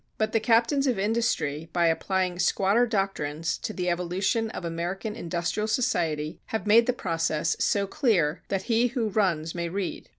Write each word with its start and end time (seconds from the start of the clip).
But 0.17 0.31
the 0.31 0.39
captains 0.39 0.87
of 0.87 0.97
industry 0.97 1.69
by 1.73 1.85
applying 1.85 2.39
squatter 2.39 2.87
doctrines 2.87 3.55
to 3.59 3.71
the 3.71 3.87
evolution 3.87 4.49
of 4.49 4.65
American 4.65 5.15
industrial 5.15 5.67
society, 5.67 6.41
have 6.47 6.65
made 6.65 6.87
the 6.87 6.91
process 6.91 7.55
so 7.59 7.85
clear 7.85 8.41
that 8.47 8.63
he 8.63 8.87
who 8.87 9.09
runs 9.09 9.53
may 9.53 9.69
read. 9.69 10.09